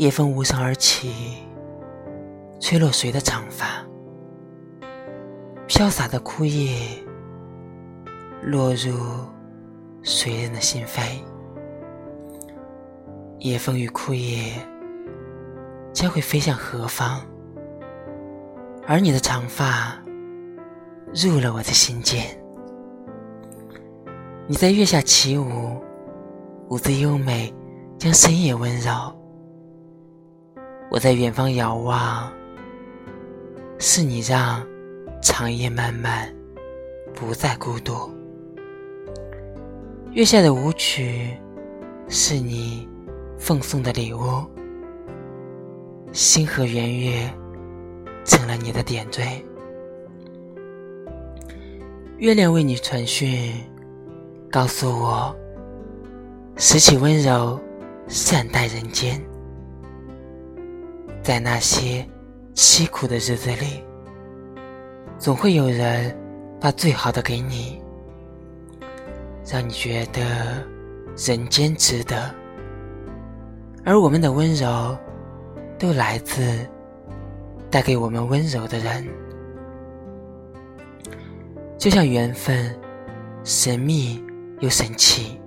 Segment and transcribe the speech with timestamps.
[0.00, 1.12] 夜风无声而起，
[2.58, 3.84] 吹落谁的长发？
[5.66, 6.74] 飘洒的枯叶
[8.42, 8.98] 落入
[10.02, 11.02] 谁人的心扉？
[13.40, 14.54] 夜风与枯叶
[15.92, 17.20] 将会飞向何方？
[18.86, 20.02] 而你的长发
[21.12, 22.24] 入了我的心间。
[24.46, 25.78] 你在月下起舞，
[26.70, 27.52] 舞姿优美，
[27.98, 29.19] 将深夜温柔。
[30.90, 32.32] 我在远方遥望，
[33.78, 34.66] 是你让
[35.22, 36.28] 长夜漫漫
[37.14, 38.10] 不再孤独。
[40.10, 41.36] 月下的舞曲，
[42.08, 42.88] 是你
[43.38, 44.44] 奉送的礼物。
[46.10, 47.32] 星河圆月，
[48.24, 49.40] 成了你的点缀。
[52.18, 53.54] 月亮为你传讯，
[54.50, 55.32] 告诉我，
[56.56, 57.60] 拾起温柔，
[58.08, 59.22] 善待人间。
[61.22, 62.06] 在那些
[62.54, 63.84] 凄苦的日子里，
[65.18, 66.16] 总会有人
[66.60, 67.80] 把最好的给你，
[69.46, 70.22] 让你觉得
[71.16, 72.34] 人间值得。
[73.84, 74.96] 而我们的温柔，
[75.78, 76.66] 都来自
[77.70, 79.06] 带给我们温柔的人。
[81.78, 82.74] 就像缘分，
[83.44, 84.22] 神秘
[84.60, 85.40] 又神奇，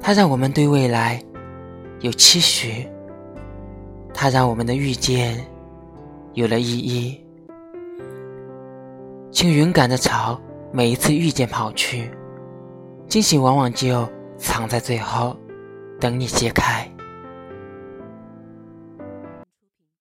[0.00, 1.22] 它让我们对未来
[2.00, 2.86] 有期许。
[4.20, 5.38] 它让我们的遇见
[6.34, 7.24] 有了意义，
[9.30, 10.36] 请勇敢的朝
[10.72, 12.10] 每一次遇见跑去，
[13.06, 14.04] 惊喜往往就
[14.36, 15.36] 藏在最后，
[16.00, 16.84] 等你揭开。